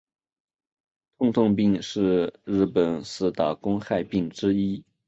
[1.19, 4.83] 痛痛病是日本四大公害病之一。